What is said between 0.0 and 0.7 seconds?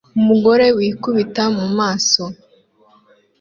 Umugore